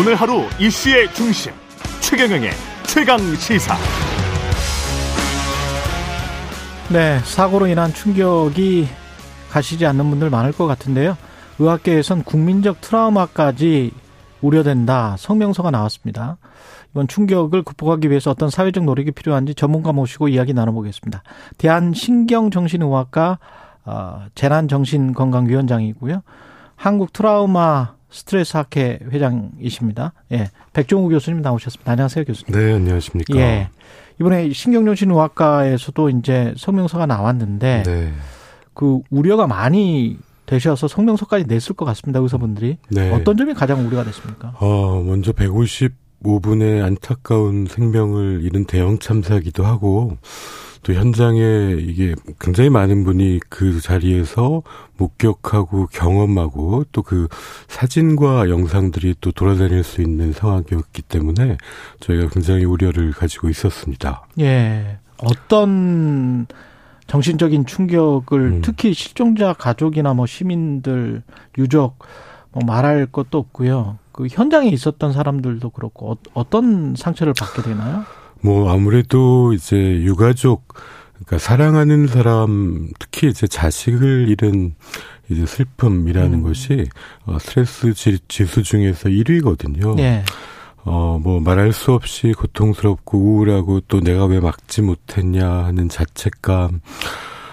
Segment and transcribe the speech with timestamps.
[0.00, 1.52] 오늘 하루 이슈의 중심
[2.00, 2.52] 최경영의
[2.86, 3.76] 최강 시사.
[6.90, 8.88] 네, 사고로 인한 충격이
[9.50, 11.18] 가시지 않는 분들 많을 것 같은데요.
[11.58, 13.92] 의학계에선 국민적 트라우마까지
[14.40, 16.38] 우려된다 성명서가 나왔습니다.
[16.92, 21.22] 이번 충격을 극복하기 위해서 어떤 사회적 노력이 필요한지 전문가 모시고 이야기 나눠보겠습니다.
[21.58, 23.38] 대한신경정신의학과
[23.84, 26.22] 어, 재난정신건강위원장이고요.
[26.76, 30.12] 한국 트라우마 스트레스 학회 회장이십니다.
[30.32, 30.50] 예.
[30.72, 31.92] 백종우 교수님 나오셨습니다.
[31.92, 32.58] 안녕하세요, 교수님.
[32.58, 33.36] 네, 안녕하십니까.
[33.36, 33.68] 예.
[34.20, 38.12] 이번에 신경정신의학과에서도 이제 성명서가 나왔는데 네.
[38.74, 42.18] 그 우려가 많이 되셔서 성명서까지 냈을 것 같습니다.
[42.20, 42.76] 의사분들이.
[42.90, 43.10] 네.
[43.12, 44.54] 어떤 점이 가장 우려가 됐습니까?
[44.58, 50.16] 어, 먼저 155분의 안타까운 생명을 잃은 대형 참사기도 하고
[50.82, 54.62] 또 현장에 이게 굉장히 많은 분이 그 자리에서
[54.96, 57.26] 목격하고 경험하고 또 그
[57.66, 61.56] 사진과 영상들이 또 돌아다닐 수 있는 상황이었기 때문에
[61.98, 64.28] 저희가 굉장히 우려를 가지고 있었습니다.
[64.38, 64.98] 예.
[65.18, 66.46] 어떤
[67.08, 68.60] 정신적인 충격을 음.
[68.62, 71.24] 특히 실종자 가족이나 뭐 시민들
[71.58, 71.98] 유족
[72.52, 73.98] 뭐 말할 것도 없고요.
[74.12, 78.04] 그 현장에 있었던 사람들도 그렇고 어, 떤 상처를 받게 되나요?
[78.40, 80.74] 뭐 아무래도 이제 유가족
[81.14, 84.74] 그러니까 사랑하는 사람 특히 이제 자식을 잃은
[85.28, 86.42] 이제 슬픔이라는 음.
[86.42, 86.88] 것이
[87.24, 89.94] 어, 스트레스 지, 수 중에서 1위거든요.
[89.96, 90.24] 네.
[90.84, 96.80] 어, 뭐 말할 수 없이 고통스럽고 우울하고 또 내가 왜 막지 못했냐 하는 자책감.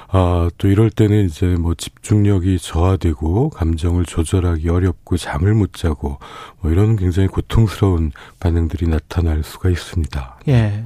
[0.10, 6.18] 아, 또 이럴 때는 이제 뭐 집중력이 저하되고 감정을 조절하기 어렵고 잠을 못 자고
[6.62, 10.40] 뭐 이런 굉장히 고통스러운 반응들이 나타날 수가 있습니다.
[10.48, 10.86] 예.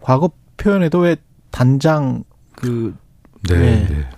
[0.00, 1.16] 과거 표현에도 왜
[1.50, 2.22] 단장
[2.54, 2.94] 그
[3.48, 3.86] 네, 네.
[3.88, 4.10] 네.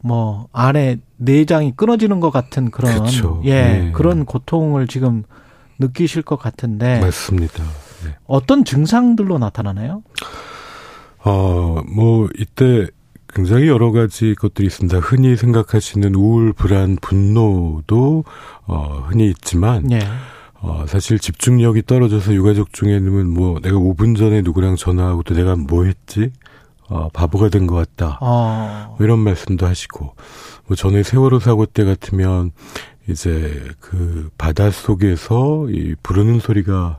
[0.00, 3.40] 뭐 안에 내장이 끊어지는 것 같은 그런 그렇죠.
[3.44, 3.92] 예, 네.
[3.92, 5.22] 그런 고통을 지금
[5.78, 7.62] 느끼실 것 같은데 맞습니다.
[8.04, 8.16] 네.
[8.26, 10.02] 어떤 증상들로 나타나나요?
[11.24, 12.88] 어, 뭐 이때
[13.34, 14.98] 굉장히 여러 가지 것들이 있습니다.
[14.98, 18.24] 흔히 생각하시는 우울, 불안, 분노도
[18.66, 20.00] 어, 흔히 있지만 네.
[20.60, 25.84] 어, 사실 집중력이 떨어져서 유가족 중에는 뭐 내가 5분 전에 누구랑 전화하고 또 내가 뭐
[25.84, 26.30] 했지?
[26.88, 28.18] 어, 바보가 된 것 같다.
[28.20, 28.94] 어.
[28.98, 30.14] 뭐 이런 말씀도 하시고
[30.66, 32.50] 뭐 전에 세월호 사고 때 같으면
[33.08, 36.98] 이제 그 바다 속에서 이 부르는 소리가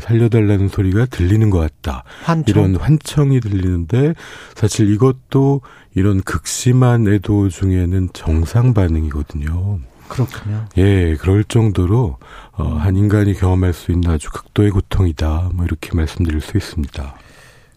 [0.00, 2.04] 살려달라는 소리가 들리는 것 같다.
[2.24, 2.44] 환청.
[2.46, 4.14] 이런 환청이 들리는데
[4.54, 5.60] 사실 이것도
[5.94, 9.78] 이런 극심한 애도 중에는 정상 반응이거든요.
[10.08, 10.66] 그렇군요.
[10.76, 12.18] 예, 그럴 정도로
[12.52, 15.50] 어, 한 인간이 경험할 수 있는 아주 극도의 고통이다.
[15.54, 17.14] 뭐 이렇게 말씀드릴 수 있습니다.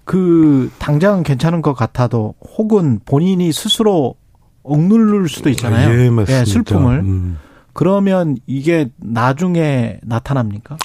[0.04, 4.16] 그 당장은 괜찮은 것 같아도 혹은 본인이 스스로
[4.64, 5.90] 억누를 수도 있잖아요.
[5.90, 6.42] 예, 맞습니다.
[6.42, 7.00] 예, 슬픔을.
[7.00, 7.38] 음.
[7.74, 10.78] 그러면 이게 나중에 나타납니까?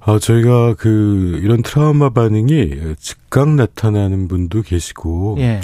[0.00, 5.60] 아, 저희가 그 이런 트라우마 반응이 즉각 나타나는 분도 계시고 예.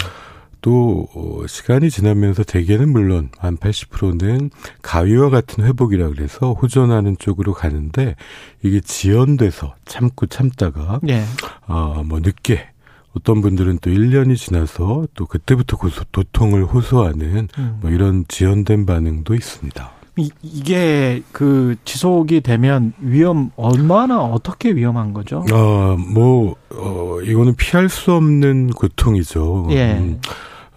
[0.61, 4.49] 또 어, 시간이 지나면서 대개는 물론 한 80%는
[4.81, 8.15] 가위와 같은 회복이라 그래서 호전하는 쪽으로 가는데
[8.63, 11.23] 이게 지연돼서 참고 참다가 예.
[11.65, 12.67] 아뭐 늦게
[13.15, 17.79] 어떤 분들은 또 1년이 지나서 또 그때부터 고소, 도통을 호소하는 음.
[17.81, 19.96] 뭐 이런 지연된 반응도 있습니다.
[20.17, 25.45] 이, 이게 그 지속이 되면 위험 얼마나 어떻게 위험한 거죠?
[25.51, 29.67] 어, 뭐 어, 이거는 피할 수 없는 고통이죠.
[29.71, 29.93] 예.
[29.93, 30.19] 음.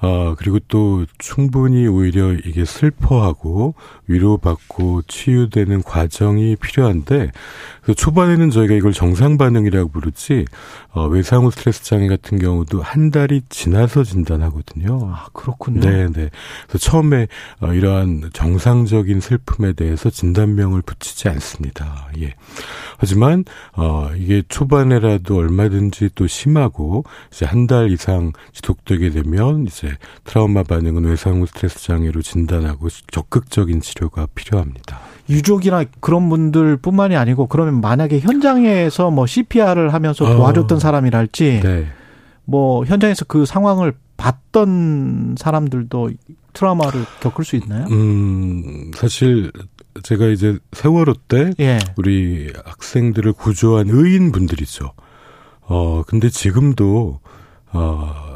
[0.03, 3.75] 아, 그리고 또 충분히 오히려 이게 슬퍼하고
[4.07, 7.31] 위로받고 치유되는 과정이 필요한데,
[7.83, 10.47] 그 초반에는 저희가 이걸 정상 반응이라고 부르지,
[10.93, 15.11] 어, 외상후 스트레스 장애 같은 경우도 한 달이 지나서 진단하거든요.
[15.13, 15.81] 아, 그렇군요.
[15.81, 16.31] 네, 네.
[16.67, 17.27] 그래서 처음에
[17.61, 22.09] 어, 이러한 정상적인 슬픔에 대해서 진단명을 붙이지 않습니다.
[22.21, 22.35] 예.
[22.99, 23.45] 하지만,
[23.77, 29.90] 어, 이게 초반에라도 얼마든지 또 심하고, 이제 한 달 이상 지속되게 되면, 이제
[30.25, 35.01] 트라우마 반응은 외상 후 스트레스 장애로 진단하고 적극적인 치료가 필요합니다.
[35.29, 40.35] 유족이나 그런 분들뿐만이 아니고 그러면 만약에 현장에서 뭐 CPR을 하면서 어.
[40.37, 41.87] 도와줬던 어, 사람이랄지 네.
[42.45, 46.11] 뭐 현장에서 그 상황을 봤던 사람들도
[46.53, 47.87] 트라우마를 겪을 수 있나요?
[47.91, 49.53] 음, 사실
[50.03, 51.79] 제가 이제 세월호 때 예.
[51.97, 54.93] 우리 학생들을 구조한 의인분들이죠.
[55.63, 57.21] 어, 근데 지금도
[57.73, 58.30] 어,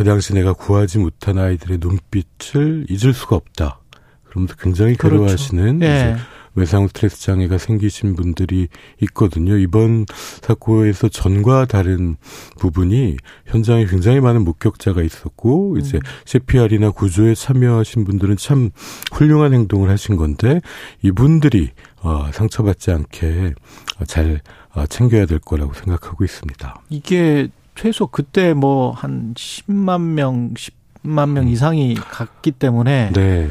[0.00, 3.80] 그 당시 내가 구하지 못한 아이들의 눈빛을 잊을 수가 없다.
[4.24, 5.16] 그러면서 굉장히 그렇죠.
[5.16, 5.94] 괴로워하시는 그렇죠.
[5.94, 6.16] 예.
[6.54, 8.68] 외상 스트레스 장애가 생기신 분들이
[9.02, 9.58] 있거든요.
[9.58, 10.06] 이번
[10.40, 12.16] 사고에서 전과 다른
[12.58, 15.78] 부분이 현장에 굉장히 많은 목격자가 있었고 음.
[15.80, 18.70] 이제 CPR이나 구조에 참여하신 분들은 참
[19.12, 20.62] 훌륭한 행동을 하신 건데
[21.02, 23.52] 이분들이 어, 상처받지 않게
[24.06, 24.40] 잘
[24.72, 26.80] 어, 챙겨야 될 거라고 생각하고 있습니다.
[26.88, 27.50] 이게
[27.80, 31.48] 최소 그때 뭐 한 10만 명, 10만 명 음.
[31.48, 33.48] 이상이 갔기 때문에 네.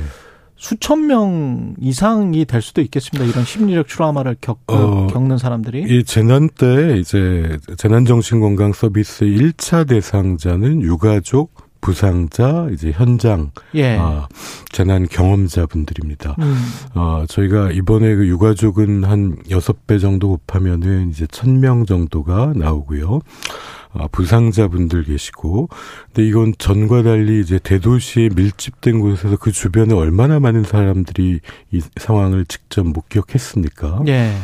[0.56, 3.26] 수천 명 이상이 될 수도 있겠습니다.
[3.28, 5.84] 이런 심리적 트라우마를 겪, 어, 겪는 사람들이.
[5.88, 13.98] 이 재난 때 이제 재난정신건강 서비스 1차 대상자는 유가족, 부상자, 이제 현장, 예.
[13.98, 14.28] 아,
[14.72, 16.36] 재난 경험자분들입니다.
[16.40, 16.56] 음.
[16.94, 23.22] 어, 저희가 이번에 그 유가족은 한 여섯 배 정도 곱하면은 이제 천 명 정도가 나오고요.
[23.92, 25.70] 아, 부상자분들 계시고,
[26.06, 31.40] 근데 이건 전과 달리 이제 대도시에 밀집된 곳에서 그 주변에 얼마나 많은 사람들이
[31.72, 34.04] 이 상황을 직접 목격했습니까?
[34.08, 34.36] 예.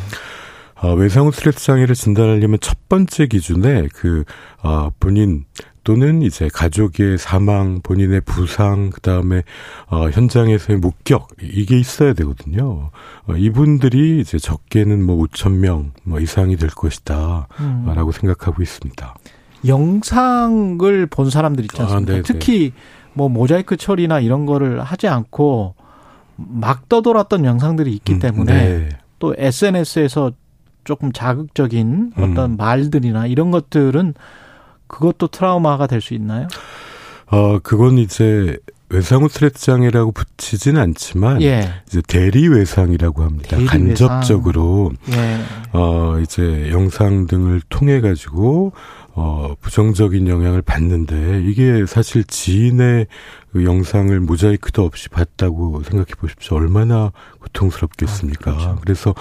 [0.74, 4.24] 아, 외상후 스트레스 장애를 진단하려면 첫 번째 기준에 그,
[4.62, 5.44] 아, 본인
[5.84, 9.44] 또는 이제 가족의 사망, 본인의 부상, 그 다음에
[9.86, 12.90] 어, 현장에서의 목격 이게 있어야 되거든요.
[13.28, 18.12] 어, 이분들이 이제 적게는 뭐 5천 명 뭐 이상이 될 것이다라고 음.
[18.12, 19.14] 생각하고 있습니다.
[19.66, 22.14] 영상을 본 사람들 있지 않습니까?
[22.14, 22.72] 아, 특히
[23.14, 25.74] 뭐 모자이크 처리나 이런 거를 하지 않고
[26.36, 28.88] 막 떠돌았던 영상들이 있기 음, 때문에 네.
[29.18, 30.32] 또 SNS에서
[30.84, 32.56] 조금 자극적인 어떤 음.
[32.56, 34.14] 말들이나 이런 것들은
[34.86, 36.46] 그것도 트라우마가 될 수 있나요?
[37.28, 38.56] 어, 그건 이제
[38.88, 41.82] 외상후 스트레스 장애라고 붙이진 않지만 예.
[41.88, 43.56] 이제 대리 외상이라고 합니다.
[43.56, 45.22] 대리 간접적으로 외상.
[45.22, 45.38] 예.
[45.72, 48.72] 어 이제 영상 등을 통해 가지고
[49.18, 53.06] 어, 부정적인 영향을 받는데 이게 사실 지인의
[53.50, 56.58] 그 영상을 모자이크도 없이 봤다고 생각해 보십시오.
[56.58, 58.50] 얼마나 고통스럽겠습니까?
[58.50, 58.78] 아, 그렇죠.
[58.82, 59.14] 그래서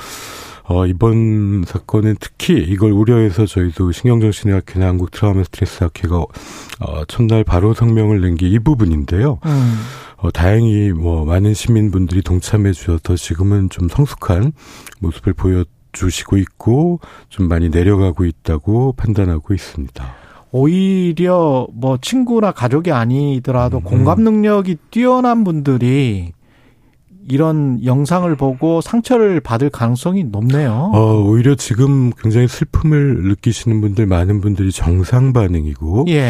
[0.67, 7.73] 어, 이번 사건은 특히 이걸 우려해서 저희도 신경정신의학회나 한국 트라우마 스트레스 학회가 어, 첫날 바로
[7.73, 9.39] 성명을 낸 게 이 부분인데요.
[9.45, 9.75] 음.
[10.17, 14.53] 어, 다행히 뭐 많은 시민분들이 동참해 주셔서 지금은 좀 성숙한
[15.00, 20.03] 모습을 보여 주시고 있고 좀 많이 내려가고 있다고 판단하고 있습니다.
[20.51, 23.83] 오히려 뭐 친구나 가족이 아니더라도 음.
[23.83, 26.31] 공감 능력이 뛰어난 분들이
[27.27, 30.92] 이런 영상을 보고 상처를 받을 가능성이 높네요.
[30.94, 36.30] 어, 오히려 지금 굉장히 슬픔을 느끼시는 분들 많은 분들이 정상 반응이고 예.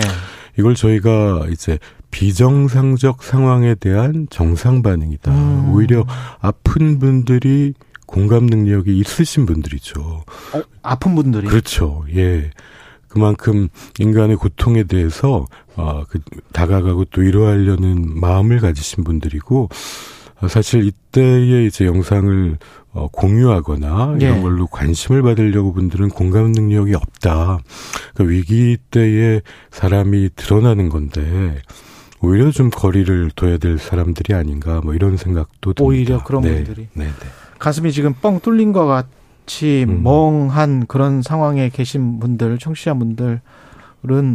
[0.58, 1.80] 이걸 저희가 이제
[2.12, 5.32] 비정상적 상황에 대한 정상 반응이다.
[5.32, 5.74] 음.
[5.74, 6.06] 오히려
[6.40, 7.74] 아픈 분들이
[8.06, 10.02] 공감 능력이 있으신 분들이죠.
[10.02, 12.06] 어, 아픈 분들이 그렇죠.
[12.16, 12.52] 예.
[13.10, 13.70] 그만큼
[14.00, 15.46] 인간의 고통에 대해서
[15.76, 16.20] 어, 그,
[16.54, 22.58] 다가가고 또 위로하려는 마음을 가지신 분들이고 어, 사실 이때에 이제 영상을
[22.92, 24.42] 어, 공유하거나 이런 예.
[24.42, 27.60] 걸로 관심을 받으려고 분들은 공감 능력이 없다.
[28.14, 29.42] 그 위기 때에
[29.72, 31.58] 사람이 드러나는 건데
[32.22, 35.84] 오히려 좀 거리를 둬야 될 사람들이 아닌가 뭐 이런 생각도 듭니다.
[35.84, 36.64] 오히려 그런 네.
[36.64, 36.88] 분들이.
[36.94, 37.12] 네, 네.
[37.60, 40.04] 가슴이 지금 뻥 뚫린 것 같이 음.
[40.04, 43.40] 멍한 그런 상황에 계신 분들, 청취자분들은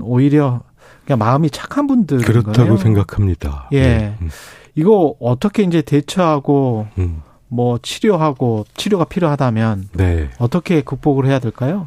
[0.03, 0.63] 오히려
[1.05, 3.69] 그냥 마음이 착한 분들 그렇다고 생각합니다.
[3.73, 3.83] 예.
[3.83, 4.17] 네.
[4.21, 4.31] 음.
[4.75, 7.23] 이거 어떻게 이제 대처하고 음.
[7.49, 10.31] 뭐 치료하고 치료가 필요하다면 네.
[10.39, 11.87] 어떻게 극복을 해야 될까요?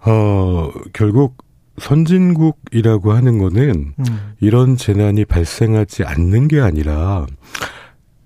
[0.00, 1.36] 어, 결국
[1.78, 4.34] 선진국이라고 하는 거는 음.
[4.40, 7.26] 이런 재난이 발생하지 않는 게 아니라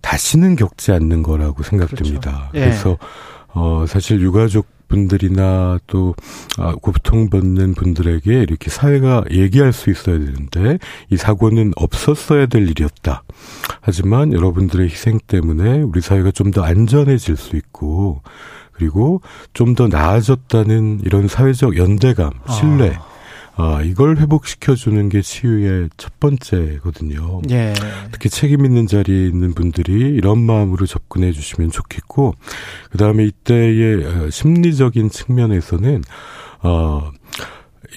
[0.01, 2.49] 다시는 겪지 않는 거라고 생각됩니다.
[2.51, 2.51] 그렇죠.
[2.55, 2.61] 예.
[2.61, 2.99] 그래서
[3.49, 6.15] 어 사실 유가족 분들이나 또
[6.59, 10.79] 아, 고통받는 분들에게 이렇게 사회가 얘기할 수 있어야 되는데
[11.09, 13.23] 이 사고는 없었어야 될 일이었다.
[13.81, 18.23] 하지만 여러분들의 희생 때문에 우리 사회가 좀 더 안전해질 수 있고
[18.73, 19.23] 그리고
[19.55, 23.10] 좀 더 나아졌다는 이런 사회적 연대감, 신뢰 아.
[23.63, 27.43] 아, 이걸 회복시켜주는 게 치유의 첫 번째거든요.
[27.51, 27.75] 예.
[28.11, 32.35] 특히 책임 있는 자리에 있는 분들이 이런 마음으로 접근해 주시면 좋겠고,
[32.91, 36.03] 그 다음에 이때의 어, 심리적인 측면에서는,
[36.63, 37.11] 어,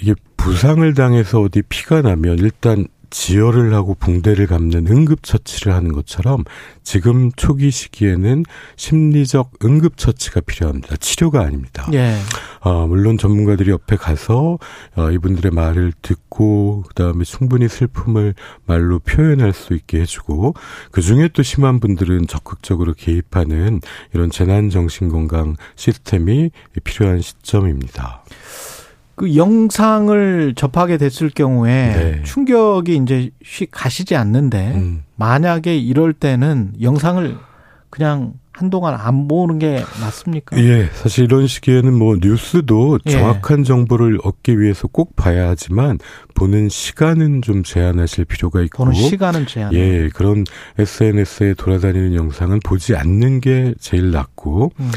[0.02, 6.44] 이게 부상을 당해서 어디 피가 나면 일단 지혈을 하고 붕대를 감는 응급처치를 하는 것처럼
[6.82, 8.44] 지금 초기 시기에는
[8.76, 10.96] 심리적 응급처치가 필요합니다.
[10.96, 11.88] 치료가 아닙니다.
[11.94, 12.18] 예.
[12.62, 14.58] 어, 물론 전문가들이 옆에 가서
[14.96, 18.34] 어, 이분들의 말을 듣고 그다음에 충분히 슬픔을
[18.66, 20.56] 말로 표현할 수 있게 해주고
[20.92, 23.80] 그중에 또 심한 분들은 적극적으로 개입하는
[24.14, 26.50] 이런 재난정신건강 시스템이
[26.84, 28.24] 필요한 시점입니다.
[29.16, 32.24] 그 영상을 접하게 됐을 경우에 네.
[32.24, 35.04] 충격이 이제 쉬 가시지 않는데 음.
[35.16, 37.38] 만약에 이럴 때는 영상을
[37.90, 40.58] 그냥 한동안 안 보는 게 맞습니까?
[40.60, 43.12] 예, 사실 이런 시기에는 뭐 뉴스도 예.
[43.12, 43.64] 정확한 예.
[43.64, 45.98] 정보를 얻기 위해서 꼭 봐야 하지만
[46.36, 49.74] 보는 시간은 좀 제한하실 필요가 있고 보는 시간은 제한.
[49.74, 50.44] 예, 그런
[50.78, 54.92] SNS에 돌아다니는 영상은 보지 않는 게 제일 낫고 음.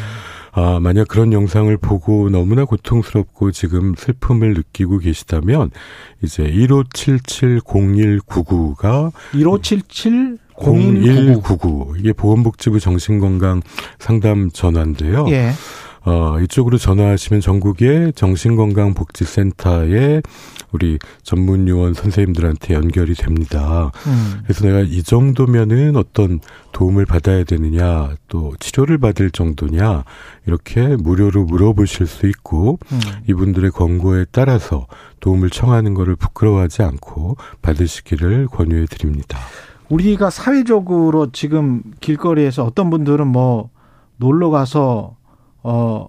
[0.52, 5.70] 아, 만약 그런 영상을 보고 너무나 고통스럽고 지금 슬픔을 느끼고 계시다면
[6.22, 13.62] 이제 15770199가 1577 0199 이게 보건복지부 정신건강
[13.98, 15.26] 상담 전화인데요.
[15.30, 15.52] 예.
[16.06, 20.22] 어, 이쪽으로 전화하시면 전국의 정신건강복지센터에
[20.70, 23.90] 우리 전문 요원 선생님들한테 연결이 됩니다.
[24.06, 24.42] 음.
[24.44, 26.38] 그래서 내가 이 정도면은 어떤
[26.70, 30.04] 도움을 받아야 되느냐, 또 치료를 받을 정도냐,
[30.46, 33.00] 이렇게 무료로 물어보실 수 있고, 음.
[33.28, 34.86] 이분들의 권고에 따라서
[35.18, 39.40] 도움을 청하는 것을 부끄러워하지 않고 받으시기를 권유해 드립니다.
[39.88, 43.70] 우리가 사회적으로 지금 길거리에서 어떤 분들은 뭐
[44.16, 45.16] 놀러 가서
[45.62, 46.06] 어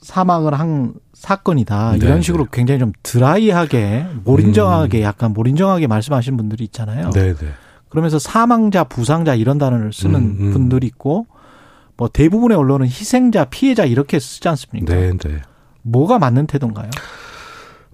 [0.00, 1.96] 사망을 한 사건이다.
[1.96, 5.02] 이런 네 식으로 굉장히 좀 드라이하게 몰인정하게 음.
[5.02, 7.10] 약간 몰인정하게 말씀하시는 분들이 있잖아요.
[7.10, 7.36] 네네.
[7.90, 10.52] 그러면서 사망자, 부상자 이런 단어를 쓰는 음, 음.
[10.52, 11.26] 분들이 있고
[11.96, 14.94] 뭐 대부분의 언론은 희생자, 피해자 이렇게 쓰지 않습니까?
[14.94, 15.42] 네, 네.
[15.82, 16.88] 뭐가 맞는 태도인가요?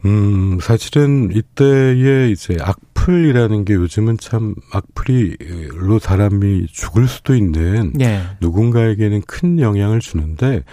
[0.04, 8.20] 음, 사실은 이때에 이제 악 플이라는 게 요즘은 참 악플이로 사람이 죽을 수도 있는 네.
[8.40, 10.64] 누군가에게는 큰 영향을 주는데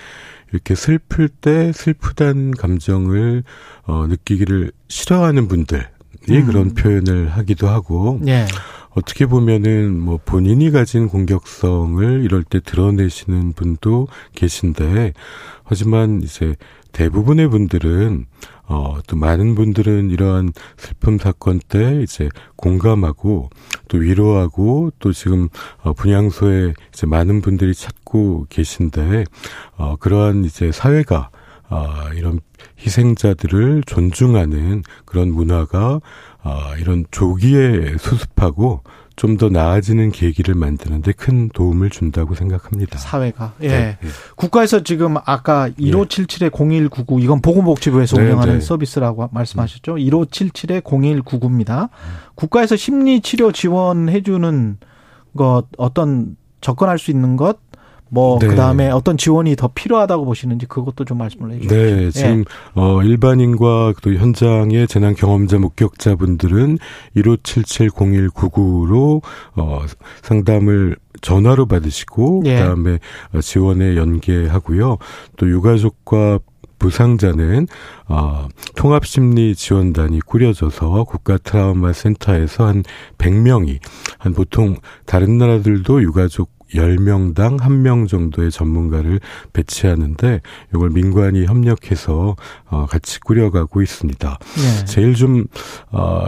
[0.51, 3.43] 이렇게 슬플 때 슬프다는 감정을
[3.83, 5.87] 어, 느끼기를 싫어하는 분들
[6.27, 6.45] 이 음.
[6.47, 8.47] 그런 표현을 하기도 하고 네.
[8.95, 15.13] 어떻게 보면은 뭐 본인이 가진 공격성을 이럴 때 드러내시는 분도 계신데
[15.63, 16.55] 하지만 이제
[16.91, 18.25] 대부분의 분들은
[18.65, 23.49] 어, 또 많은 분들은 이러한 슬픔 사건 때 이제 공감하고
[23.89, 25.49] 또 위로하고 또 지금
[25.81, 29.25] 어, 분향소에 이제 많은 분들이 찾고 계신데
[29.75, 31.29] 어, 그러한 이제 사회가
[31.69, 32.39] 어, 이런
[32.79, 35.99] 희생자들을 존중하는 그런 문화가
[36.43, 38.81] 어, 이런 조기에 수습하고
[39.15, 42.99] 좀 더 나아지는 계기를 만드는데 큰 도움을 준다고 생각합니다.
[42.99, 43.53] 사회가.
[43.61, 43.67] 예.
[43.67, 43.97] 네.
[43.99, 44.09] 네.
[44.35, 48.59] 국가에서 지금 아까 1577에 0199 이건 보건복지부에서 네, 운영하는 네.
[48.59, 49.95] 서비스라고 말씀하셨죠.
[49.95, 51.89] 1577에 0199입니다.
[52.35, 54.77] 국가에서 심리치료 지원해 주는
[55.35, 57.57] 것 어떤 접근할 수 있는 것
[58.13, 58.45] 뭐, 네.
[58.45, 61.75] 그 다음에 어떤 지원이 더 필요하다고 보시는지 그것도 좀 말씀을 해 주시죠.
[61.75, 62.11] 네.
[62.11, 62.45] 지금, 네.
[62.75, 66.77] 어, 일반인과 또 현장의 재난 경험자 목격자분들은
[67.17, 69.23] 15770199로,
[69.55, 69.79] 어,
[70.21, 72.57] 상담을 전화로 받으시고, 예.
[72.57, 72.99] 그 다음에
[73.41, 74.99] 지원에 연계하고요.
[75.37, 76.37] 또 유가족과
[76.77, 77.67] 부상자는
[78.09, 82.83] 어, 통합심리지원단이 꾸려져서 국가 트라우마 센터에서 한
[83.17, 83.79] 100명이
[84.17, 89.19] 한 보통 다른 나라들도 유가족 10명당 1명 정도의 전문가를
[89.53, 90.41] 배치하는데
[90.73, 94.39] 이걸 민관이 협력해서 어 같이 꾸려가고 있습니다.
[94.55, 94.85] 네.
[94.85, 95.43] 제일 좀이
[95.91, 96.27] 어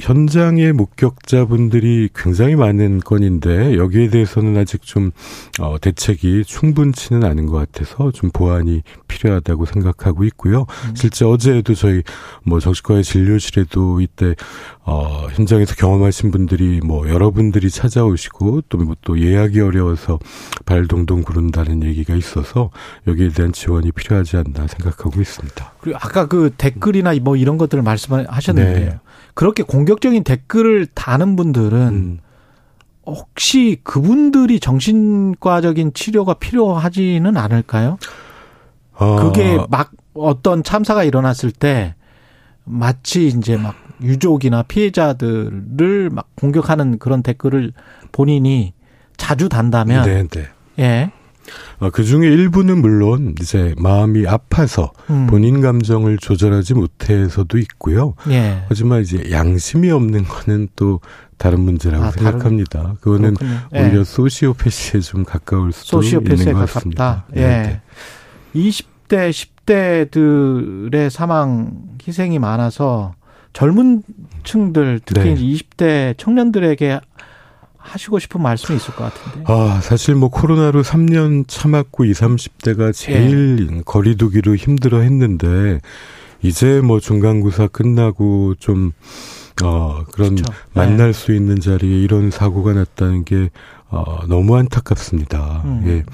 [0.00, 5.10] 현장의 목격자분들이 굉장히 많은 건인데 여기에 대해서는 아직 좀
[5.60, 10.66] 어, 대책이 충분치는 않은 것 같아서 좀 보완이 필요하다고 생각하고 있고요.
[10.86, 10.94] 음.
[10.94, 12.02] 실제 어제도 저희
[12.44, 14.34] 뭐 정신과의 진료실에도 이때
[14.86, 20.18] 어 현장에서 경험하신 분들이 뭐 여러분들이 찾아오시고 또또 뭐 예약이 어려워서
[20.66, 22.70] 발 동동 구른다는 얘기가 있어서
[23.06, 25.72] 여기에 대한 지원이 필요하지 않나 생각하고 있습니다.
[25.80, 28.98] 그리고 아까 그 댓글이나 뭐 이런 것들을 말씀하셨는데 네.
[29.32, 32.18] 그렇게 공격적인 댓글을 다는 분들은 음.
[33.06, 37.98] 혹시 그분들이 정신과적인 치료가 필요하지는 않을까요?
[38.96, 39.16] 아.
[39.16, 41.94] 그게 막 어떤 참사가 일어났을 때
[42.64, 47.72] 마치 이제 막 유족이나 피해자들을 막 공격하는 그런 댓글을
[48.12, 48.72] 본인이
[49.16, 50.48] 자주 단다면 네, 네.
[50.78, 51.12] 예.
[51.78, 55.26] 어, 그 중에 일부는 물론 이제 마음이 아파서 음.
[55.26, 58.14] 본인 감정을 조절하지 못해서도 있고요.
[58.30, 58.64] 예.
[58.68, 61.00] 하지만 이제 양심이 없는 거는 또
[61.36, 62.82] 다른 문제라고 아, 생각합니다.
[62.82, 63.60] 다른, 그거는 그렇군요.
[63.72, 64.04] 오히려 예.
[64.04, 67.26] 소시오패시에 좀 가까울 수도 있는 것 같습니다.
[67.36, 67.40] 예.
[67.40, 67.80] 네,
[68.54, 69.30] 20대,
[69.66, 71.72] 10대들의 사망
[72.06, 73.14] 희생이 많아서
[73.54, 74.02] 젊은
[74.42, 75.36] 층들 특히 네.
[75.36, 77.00] 20대 청년들에게
[77.78, 79.44] 하시고 싶은 말씀이 있을 것 같은데.
[79.46, 83.82] 아, 사실 뭐 코로나로 3년 참았고 20, 30대가 제일 예.
[83.84, 85.80] 거리두기로 힘들어 했는데
[86.42, 88.92] 이제 뭐 중간고사 끝나고 좀
[89.62, 90.44] 어, 그런 그렇죠.
[90.72, 91.12] 만날 네.
[91.12, 93.50] 수 있는 자리에 이런 사고가 났다는 게
[93.88, 95.62] 어, 너무 안타깝습니다.
[95.64, 95.82] 음.
[95.86, 96.04] 예.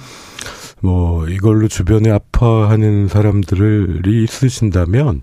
[0.81, 5.23] 뭐 이걸로 주변에 아파하는 사람들이 있으신다면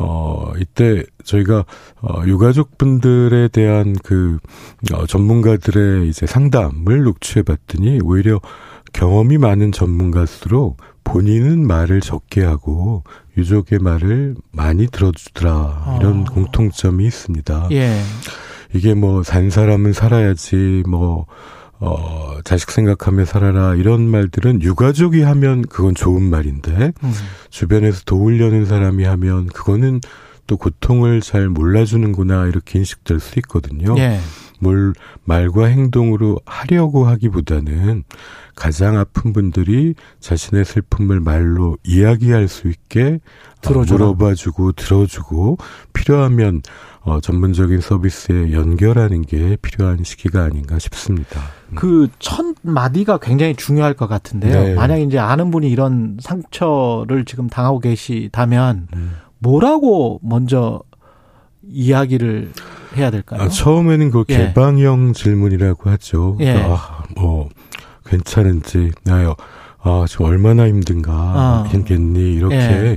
[0.00, 1.64] 어, 이때 저희가
[2.00, 4.38] 어, 유가족분들에 대한 그
[4.94, 8.40] 어, 전문가들의 이제 상담을 녹취해 봤더니 오히려
[8.92, 13.02] 경험이 많은 전문가일수록 본인은 말을 적게 하고
[13.36, 16.24] 유족의 말을 많이 들어주더라 이런 어.
[16.32, 17.68] 공통점이 있습니다.
[17.72, 18.00] 예.
[18.74, 21.26] 이게 뭐 산 사람은 살아야지 뭐
[21.80, 27.12] 어, 자식 생각하며 살아라 이런 말들은 유가족이 하면 그건 좋은 말인데 음.
[27.50, 30.00] 주변에서 도우려는 사람이 하면 그거는
[30.46, 33.94] 또 고통을 잘 몰라주는구나 이렇게 인식될 수 있거든요.
[33.98, 34.18] 예.
[34.58, 34.92] 뭘
[35.24, 38.04] 말과 행동으로 하려고 하기보다는
[38.54, 43.20] 가장 아픈 분들이 자신의 슬픔을 말로 이야기할 수 있게
[43.60, 44.04] 들어줘라.
[44.04, 45.58] 물어봐주고 들어주고
[45.92, 46.62] 필요하면
[47.02, 51.40] 어, 전문적인 서비스에 연결하는 게 필요한 시기가 아닌가 싶습니다.
[51.70, 51.74] 음.
[51.76, 54.62] 그첫 마디가 굉장히 중요할 것 같은데요.
[54.62, 54.74] 네.
[54.74, 59.12] 만약 이제 아는 분이 이런 상처를 지금 당하고 계시다면 음.
[59.38, 60.82] 뭐라고 먼저
[61.70, 62.52] 이야기를
[62.96, 63.42] 해야 될까요?
[63.42, 64.36] 아, 처음에는 그 예.
[64.36, 66.36] 개방형 질문이라고 하죠.
[66.40, 66.54] 예.
[66.56, 67.48] 아, 뭐
[68.06, 69.34] 괜찮은지 나요.
[69.80, 71.68] 아, 지금 얼마나 힘든가, 아.
[71.70, 72.34] 힘겠니?
[72.34, 72.96] 이렇게 예.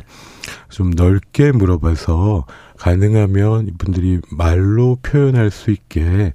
[0.70, 2.46] 좀 넓게 물어봐서
[2.78, 6.34] 가능하면 이분들이 말로 표현할 수 있게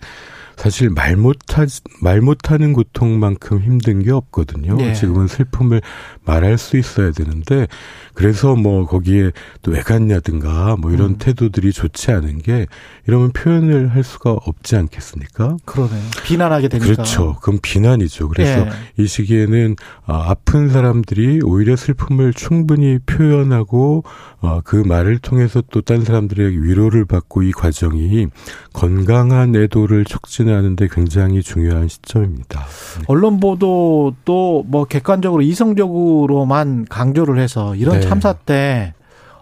[0.57, 1.67] 사실 말 못하
[2.03, 4.77] 말 못하는 고통만큼 힘든 게 없거든요.
[4.77, 4.95] 네.
[4.95, 5.81] 지금은 슬픔을
[6.25, 7.67] 말할 수 있어야 되는데
[8.15, 9.31] 그래서 뭐 거기에
[9.63, 11.19] 또 왜 갔냐든가 뭐 이런 음.
[11.19, 12.67] 태도들이 좋지 않은 게
[13.07, 15.59] 이러면 표현을 할 수가 없지 않겠습니까?
[15.67, 16.01] 그러네요.
[16.25, 16.87] 비난하게 되니까.
[16.95, 17.37] 그렇죠.
[17.43, 18.31] 그럼 비난이죠.
[18.31, 18.71] 그래서 네.
[18.97, 24.05] 이 시기에는 아, 아픈 사람들이 오히려 슬픔을 충분히 표현하고
[24.41, 28.27] 어, 그 말을 통해서 또 딴 사람들에게 위로를 받고 이 과정이
[28.73, 32.65] 건강한 애도를 촉진 하는데 굉장히 중요한 시점입니다.
[33.07, 38.09] 언론 보도도 뭐 객관적으로 이성적으로만 강조를 해서 이런 네.
[38.09, 38.95] 참사 때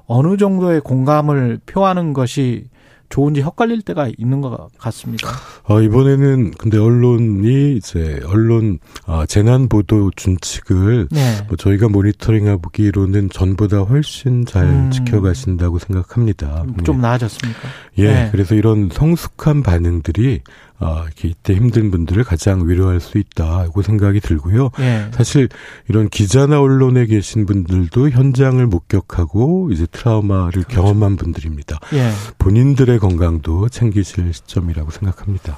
[0.06, 2.68] 어느 정도의 공감을 표하는 것이
[3.14, 5.28] 좋은지 헷갈릴 때가 있는 것 같습니다.
[5.68, 11.46] 어, 이번에는 근데 언론이 이제 언론 어, 재난 보도 준칙을 네.
[11.46, 14.90] 뭐 저희가 모니터링해 보기로는 전보다 훨씬 잘 음.
[14.90, 16.64] 지켜가신다고 생각합니다.
[16.84, 17.02] 좀 네.
[17.02, 17.60] 나아졌습니까?
[17.98, 18.28] 예, 네.
[18.32, 20.40] 그래서 이런 성숙한 반응들이
[20.78, 24.70] 아, 이렇게 이때 힘든 분들을 가장 위로할 수 있다고 생각이 들고요.
[24.80, 25.06] 예.
[25.12, 25.48] 사실
[25.88, 30.68] 이런 기자나 언론에 계신 분들도 현장을 목격하고 이제 트라우마를 그렇죠.
[30.68, 31.78] 경험한 분들입니다.
[31.94, 32.10] 예.
[32.38, 35.56] 본인들의 건강도 챙기실 시점이라고 생각합니다.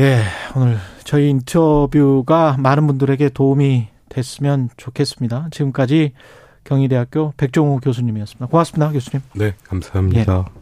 [0.00, 0.22] 예,
[0.54, 5.48] 오늘 저희 인터뷰가 많은 분들에게 도움이 됐으면 좋겠습니다.
[5.50, 6.12] 지금까지
[6.64, 8.46] 경희대학교 백종호 교수님이었습니다.
[8.46, 9.22] 고맙습니다, 교수님.
[9.34, 10.44] 네, 감사합니다.
[10.46, 10.58] 예.